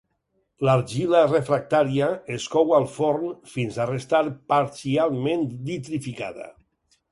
L'argila 0.67 1.19
refractària 1.27 2.07
es 2.37 2.47
cou 2.55 2.73
al 2.79 2.89
forn 2.95 3.29
fins 3.53 3.79
a 3.85 3.89
restar 3.93 4.25
parcialment 4.57 5.47
vitrificada. 5.71 6.53